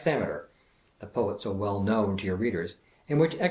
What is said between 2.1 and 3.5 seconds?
to your readers), in which X.